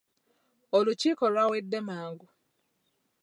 [0.77, 2.27] Olukiiko lwawedde mangu.